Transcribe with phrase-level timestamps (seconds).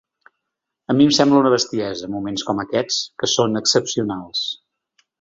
[0.93, 4.47] A mi em sembla una bestiesa en moments com aquests, que són excepcionals.